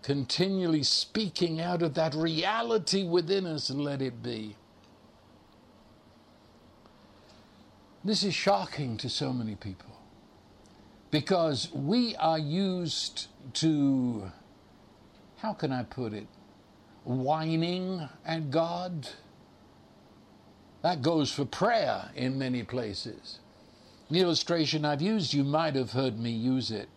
[0.03, 4.55] continually speaking out of that reality within us, and let it be.
[8.03, 9.97] This is shocking to so many people
[11.11, 14.31] because we are used to,
[15.37, 16.27] how can I put it,
[17.03, 19.09] whining at God.
[20.81, 23.39] That goes for prayer in many places.
[24.09, 26.89] The illustration I've used, you might have heard me use it,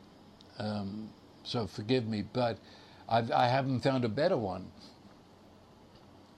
[0.58, 1.10] um,
[1.42, 2.58] so forgive me, but
[3.12, 4.72] I've, I have not found a better one.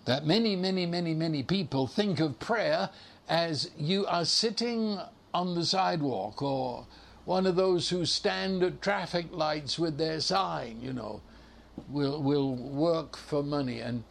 [0.07, 2.91] That many, many, many, many people think of prayer
[3.29, 4.99] as you are sitting
[5.33, 6.87] on the sidewalk or
[7.25, 11.23] one of those who stand at traffic lights with their sign, you know,
[11.89, 13.79] will will work for money.
[13.81, 14.05] And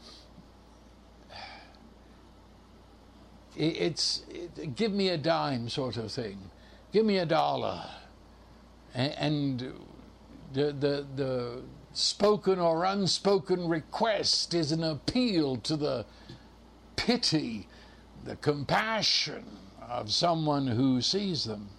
[3.56, 6.50] it's it, give me a dime sort of thing,
[6.92, 7.84] give me a dollar,
[8.96, 9.74] and, and
[10.54, 11.62] the the the
[11.94, 16.06] spoken or unspoken request is an appeal to the
[16.96, 17.68] pity,
[18.26, 19.46] the compassion
[19.82, 21.70] of someone who sees them.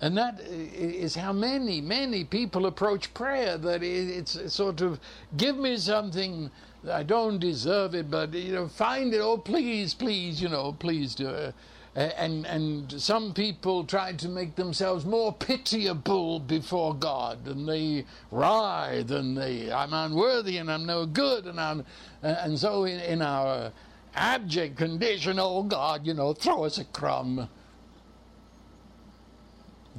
[0.00, 3.58] And that is how many, many people approach prayer.
[3.58, 4.98] That it's sort of,
[5.36, 6.50] give me something,
[6.90, 11.14] I don't deserve it, but, you know, find it, oh, please, please, you know, please
[11.14, 11.54] do it
[11.94, 19.10] and and some people try to make themselves more pitiable before God, and they writhe
[19.10, 21.84] and they I'm unworthy and I'm no good, and I'm
[22.22, 23.72] and so in, in our
[24.14, 27.48] abject condition, oh God, you know, throw us a crumb.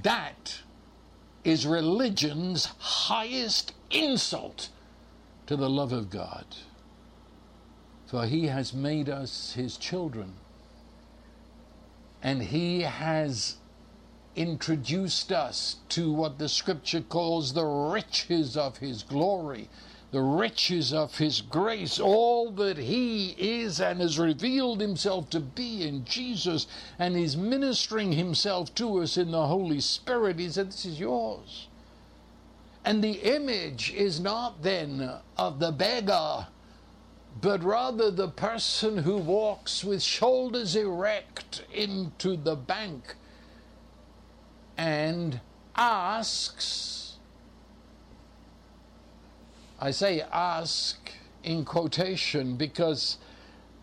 [0.01, 0.61] That
[1.43, 4.69] is religion's highest insult
[5.47, 6.45] to the love of God.
[8.05, 10.33] For he has made us his children
[12.21, 13.57] and he has
[14.35, 19.69] introduced us to what the scripture calls the riches of his glory,
[20.11, 25.87] the riches of his grace, all that he is and has revealed himself to be
[25.87, 26.67] in Jesus
[26.99, 30.39] and is ministering himself to us in the Holy Spirit.
[30.39, 31.67] He said, This is yours.
[32.83, 36.47] And the image is not then of the beggar
[37.39, 43.15] but rather the person who walks with shoulders erect into the bank
[44.77, 45.39] and
[45.75, 47.17] asks,
[49.79, 51.11] I say ask
[51.43, 53.17] in quotation because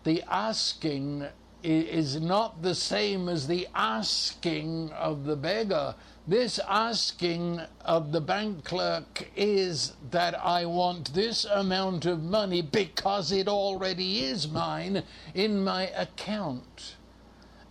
[0.03, 1.25] the asking
[1.63, 5.95] is not the same as the asking of the beggar.
[6.29, 13.31] This asking of the bank clerk is that I want this amount of money because
[13.31, 15.01] it already is mine
[15.33, 16.97] in my account.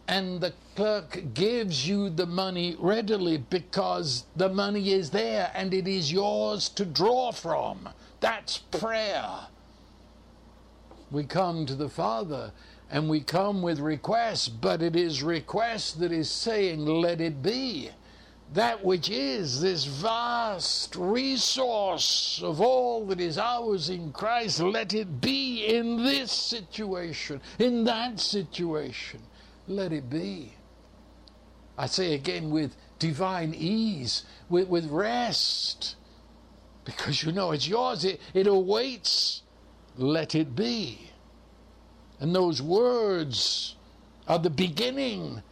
[0.09, 5.87] and the clerk gives you the money readily because the money is there and it
[5.87, 7.89] is yours to draw from.
[8.21, 9.49] That's prayer.
[11.11, 12.53] We come to the Father
[12.91, 17.91] and we come with requests, but it is request that is saying, Let it be.
[18.55, 25.21] That which is this vast resource of all that is ours in Christ, let it
[25.21, 29.21] be in this situation, in that situation.
[29.67, 30.55] Let it be.
[31.77, 35.97] I say again, with divine ease, with, with rest,
[36.85, 39.43] because you know it's yours, it, it awaits.
[39.99, 41.11] Let it be.
[42.19, 43.77] And those words
[44.27, 45.43] are the beginning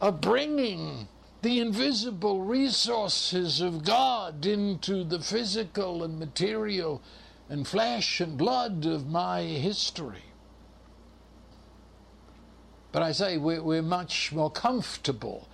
[0.00, 1.06] of bringing
[1.42, 7.00] the invisible resources of God into the physical and material
[7.48, 10.22] and flesh and blood of my history.
[12.92, 15.48] But I say we're, we're much more comfortable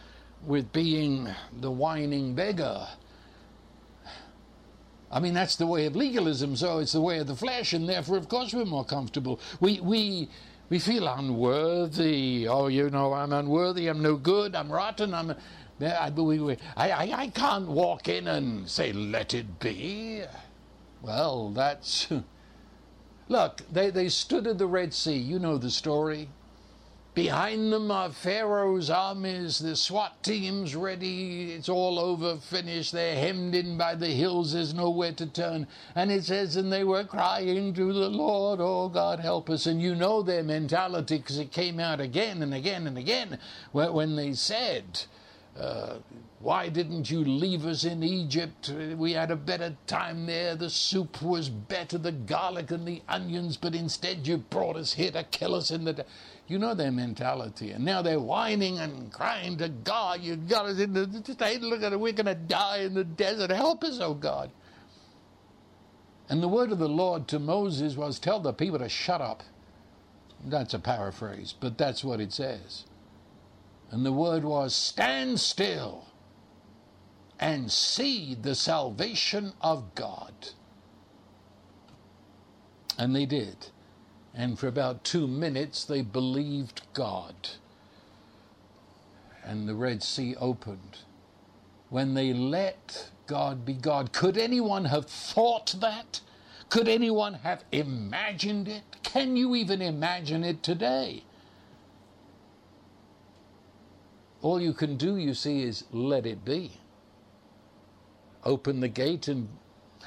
[0.44, 1.28] with being
[1.60, 2.86] the whining beggar.
[5.10, 7.88] I mean, that's the way of legalism, so it's the way of the flesh, and
[7.88, 9.40] therefore, of course, we're more comfortable.
[9.60, 10.28] We, we,
[10.68, 12.48] we feel unworthy.
[12.48, 15.34] Oh, you know, I'm unworthy, I'm no good, I'm rotten, I'm.
[15.80, 16.10] I,
[16.76, 20.22] I, I can't walk in and say, let it be.
[21.02, 22.08] Well, that's.
[23.28, 25.16] Look, they, they stood at the Red Sea.
[25.16, 26.28] You know the story.
[27.16, 31.52] Behind them are Pharaoh's armies, the SWAT teams ready.
[31.52, 32.92] It's all over, finished.
[32.92, 34.52] They're hemmed in by the hills.
[34.52, 35.66] There's nowhere to turn.
[35.94, 39.64] And it says, and they were crying to the Lord, Oh God, help us.
[39.64, 43.38] And you know their mentality because it came out again and again and again
[43.72, 45.04] when they said,
[45.58, 45.96] uh,
[46.40, 48.70] why didn't you leave us in Egypt?
[48.96, 50.54] We had a better time there.
[50.54, 55.10] The soup was better, the garlic and the onions, but instead you brought us here
[55.12, 55.94] to kill us in the.
[55.94, 56.04] De-
[56.46, 57.72] you know their mentality.
[57.72, 61.60] And now they're whining and crying to God, You got us in the state.
[61.62, 61.98] Look at it.
[61.98, 63.50] We're going to die in the desert.
[63.50, 64.50] Help us, oh God.
[66.28, 69.42] And the word of the Lord to Moses was, Tell the people to shut up.
[70.44, 72.84] That's a paraphrase, but that's what it says.
[73.90, 76.06] And the word was, Stand still
[77.38, 80.32] and see the salvation of God.
[82.98, 83.68] And they did.
[84.34, 87.34] And for about two minutes, they believed God.
[89.44, 90.98] And the Red Sea opened.
[91.88, 96.20] When they let God be God, could anyone have thought that?
[96.68, 98.82] Could anyone have imagined it?
[99.02, 101.25] Can you even imagine it today?
[104.42, 106.72] All you can do, you see, is let it be.
[108.44, 109.48] Open the gate and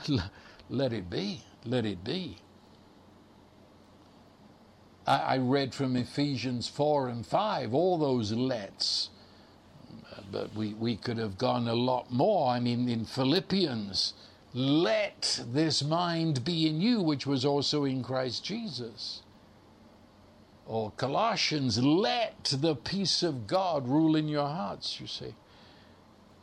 [0.69, 1.41] let it be.
[1.65, 2.37] Let it be.
[5.09, 9.09] I, read from Ephesians 4 and 5, all those lets.
[10.31, 12.51] But we, we could have gone a lot more.
[12.51, 14.13] I mean, in Philippians,
[14.53, 19.23] let this mind be in you, which was also in Christ Jesus.
[20.69, 25.33] Or Colossians, let the peace of God rule in your hearts, you see.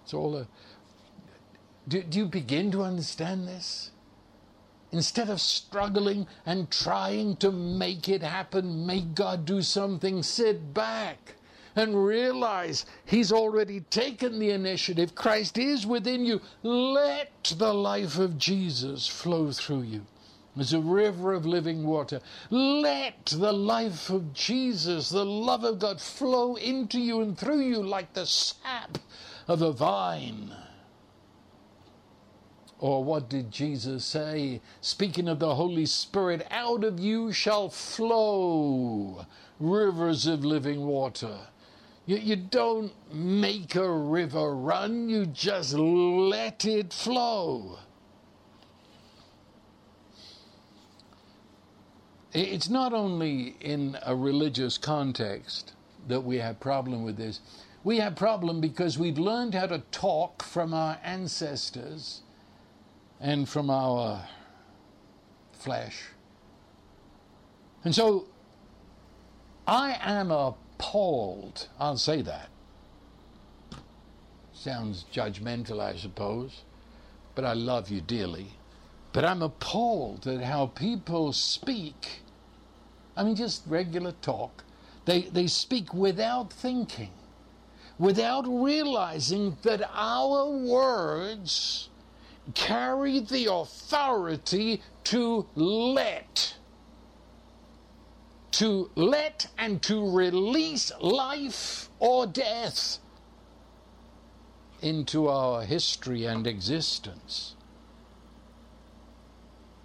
[0.02, 0.48] It's all a.
[1.86, 3.92] Do, do you begin to understand this?
[4.90, 11.36] Instead of struggling and trying to make it happen, make God do something, sit back
[11.76, 15.14] and realize He's already taken the initiative.
[15.14, 16.40] Christ is within you.
[16.64, 20.04] Let the life of Jesus flow through you
[20.58, 22.20] as a river of living water.
[22.50, 27.82] Let the life of Jesus, the love of God, flow into you and through you
[27.82, 28.98] like the sap
[29.48, 30.52] of a vine.
[32.78, 34.60] Or what did Jesus say?
[34.80, 39.24] Speaking of the Holy Spirit, out of you shall flow
[39.58, 41.38] rivers of living water.
[42.04, 47.78] You, you don't make a river run, you just let it flow.
[52.38, 55.72] It's not only in a religious context
[56.06, 57.40] that we have problem with this.
[57.82, 62.20] We have problem because we've learned how to talk from our ancestors
[63.22, 64.28] and from our
[65.54, 66.08] flesh.
[67.84, 68.26] And so
[69.66, 72.50] I am appalled, I'll say that.
[74.52, 76.64] Sounds judgmental, I suppose,
[77.34, 78.48] but I love you dearly.
[79.14, 82.24] But I'm appalled at how people speak.
[83.16, 84.64] I mean, just regular talk.
[85.06, 87.12] They, they speak without thinking,
[87.98, 91.88] without realizing that our words
[92.54, 96.56] carry the authority to let,
[98.52, 102.98] to let and to release life or death
[104.82, 107.55] into our history and existence.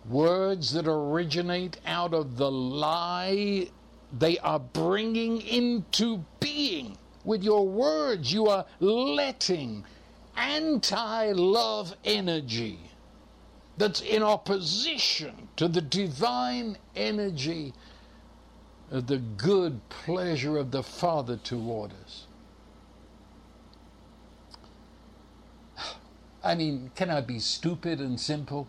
[0.10, 3.70] Words that originate out of the lie
[4.18, 6.97] they are bringing into being.
[7.24, 9.86] With your words, you are letting
[10.36, 12.80] anti love energy
[13.78, 17.74] that's in opposition to the divine energy
[18.89, 22.28] of the good pleasure of the Father toward us.
[26.43, 28.68] I mean, can I be stupid and simple?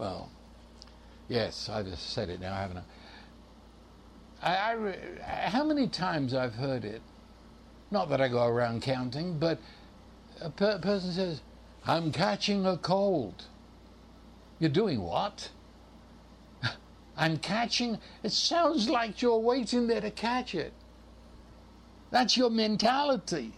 [0.00, 0.30] Well,
[1.28, 2.78] yes, I just said it now, haven't
[4.42, 4.50] I?
[4.50, 7.02] I, I how many times I've heard it?
[7.90, 9.58] Not that I go around counting, but
[10.40, 11.42] a per- person says,
[11.84, 13.44] "I'm catching a cold."
[14.58, 15.50] You're doing what?
[17.18, 17.98] I'm catching.
[18.22, 20.72] It sounds like you're waiting there to catch it.
[22.10, 23.52] That's your mentality.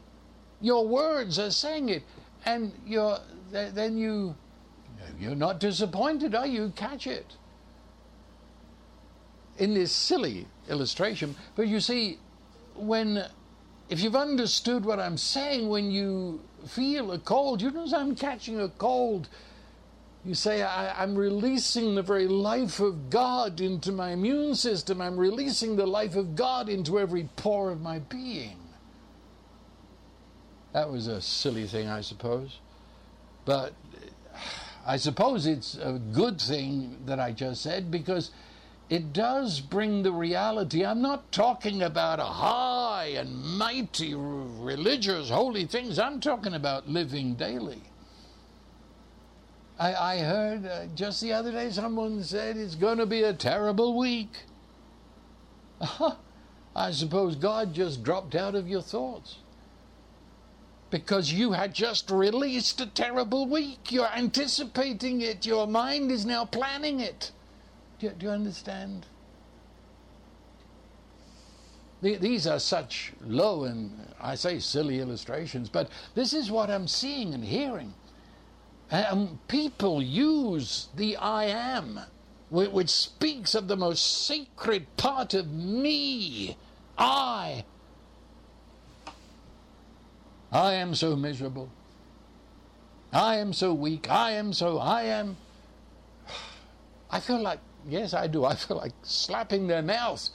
[0.61, 2.03] Your words are saying it,
[2.45, 3.21] and you're
[3.53, 4.35] then you
[5.19, 6.73] you're not disappointed, are you?
[6.77, 7.37] Catch it.
[9.59, 12.19] In this silly illustration, but you see,
[12.75, 13.25] when
[13.93, 18.59] if you've understood what I'm saying, when you feel a cold, you know I'm catching
[18.59, 19.29] a cold.
[20.25, 25.03] You say, I, am releasing the very life of God into my immune system.
[25.03, 28.57] I'm releasing the life of God into every pore of my being.
[30.73, 32.61] That was a silly thing, I suppose.
[33.45, 33.75] But
[34.85, 38.31] I suppose it's a good thing that I just said because
[38.91, 40.85] it does bring the reality.
[40.85, 45.99] I'm not talking about a high and mighty religious holy things.
[45.99, 47.83] I'm talking about living daily.
[49.79, 53.33] I, I heard uh, just the other day someone said it's going to be a
[53.33, 54.31] terrible week.
[56.77, 59.39] I suppose God just dropped out of your thoughts
[60.93, 63.91] because you had just released a terrible week.
[63.91, 65.47] You're anticipating it.
[65.47, 67.33] Your mind is now planning it.
[67.99, 69.07] Do you, do you understand?
[72.03, 77.33] These are such low and I say silly illustrations, but this is what I'm seeing
[77.33, 77.95] and hearing.
[78.91, 82.01] Um, people use the I am,
[82.51, 86.59] which speaks of the most sacred part of me.
[86.99, 87.65] I
[90.53, 91.71] I am so miserable.
[93.11, 94.11] I am so weak.
[94.11, 95.39] I am so, I am.
[97.11, 98.45] I feel like, yes, I do.
[98.45, 100.31] I feel like slapping their mouths.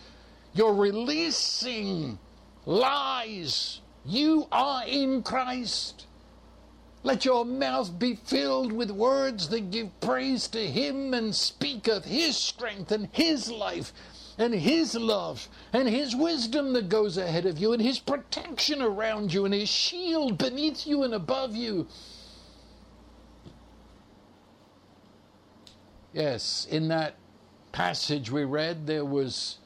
[0.53, 2.18] You're releasing
[2.65, 3.82] lies.
[4.05, 6.07] You are in Christ.
[7.03, 12.05] Let your mouth be filled with words that give praise to Him and speak of
[12.05, 13.93] His strength and His life
[14.38, 19.33] and His love and His wisdom that goes ahead of you and His protection around
[19.33, 21.88] you and His shield beneath you and above you.
[26.13, 27.15] Yes, in that
[27.71, 29.57] passage we read, there was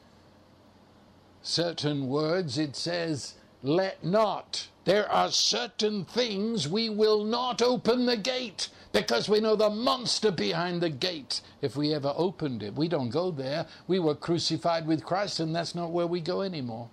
[1.42, 2.58] certain words.
[2.58, 4.68] It says, Let not.
[4.84, 10.30] There are certain things we will not open the gate because we know the monster
[10.30, 12.74] behind the gate if we ever opened it.
[12.74, 13.66] We don't go there.
[13.86, 16.90] We were crucified with Christ, and that's not where we go anymore.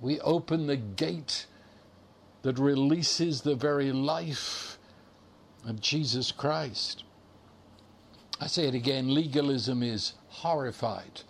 [0.00, 1.46] We open the gate
[2.42, 4.78] that releases the very life
[5.66, 7.04] of Jesus Christ.
[8.40, 11.22] I say it again legalism is horrified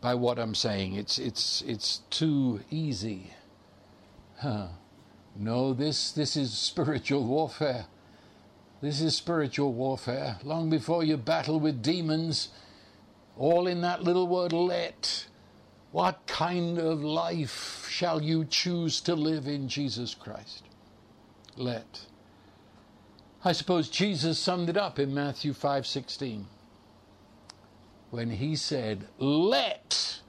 [0.00, 0.94] by what I'm saying.
[0.94, 3.32] It's, it's, it's too easy.
[4.38, 4.68] Huh.
[5.38, 7.86] No, this, this is spiritual warfare.
[8.86, 10.38] This is spiritual warfare.
[10.44, 12.50] Long before you battle with demons,
[13.36, 15.26] all in that little word let.
[15.90, 20.62] What kind of life shall you choose to live in Jesus Christ?
[21.56, 22.06] Let.
[23.44, 26.46] I suppose Jesus summed it up in Matthew 5:16
[28.12, 30.20] when he said, "Let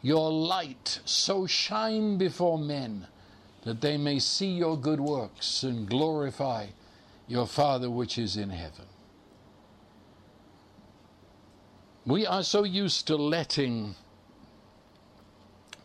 [0.00, 3.06] your light so shine before men
[3.64, 6.68] that they may see your good works and glorify
[7.28, 8.86] your Father which is in heaven.
[12.06, 13.94] We are so used to letting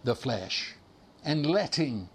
[0.06, 0.76] the flesh
[1.24, 2.08] and letting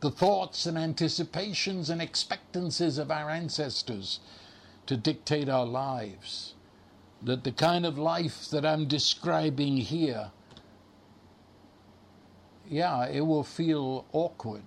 [0.00, 4.20] the thoughts and anticipations and expectancies of our ancestors
[4.86, 6.54] to dictate our lives.
[7.22, 10.32] That the kind of life that I'm describing here,
[12.68, 14.64] yeah, it will feel awkward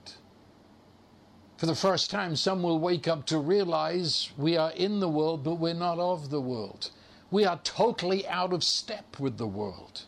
[1.58, 5.44] for the first time, some will wake up to realize we are in the world,
[5.44, 6.92] but we're not of the world.
[7.32, 10.04] we are totally out of step with the world.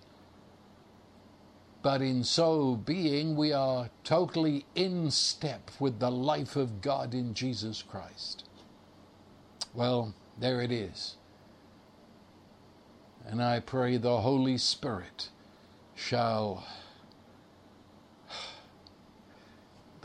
[1.81, 7.33] But in so being, we are totally in step with the life of God in
[7.33, 8.45] Jesus Christ.
[9.73, 11.15] Well, there it is.
[13.25, 15.29] And I pray the Holy Spirit
[15.95, 16.65] shall,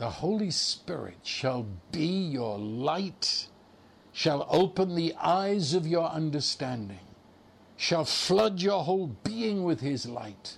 [0.03, 3.47] the Holy Spirit shall be your light,
[4.11, 7.07] shall open the eyes of your understanding,
[7.77, 10.57] shall flood your whole being with His light,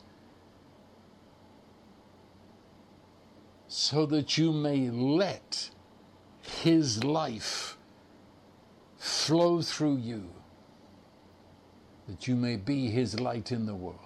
[3.68, 5.70] so that you may let
[6.42, 7.78] His life
[8.98, 10.28] flow through you
[12.08, 14.00] that you may be his light in the world.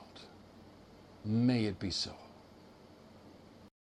[1.26, 2.14] May it be so.